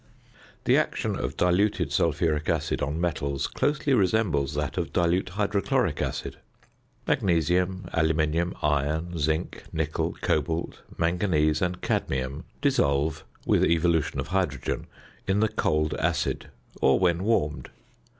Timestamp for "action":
0.77-1.15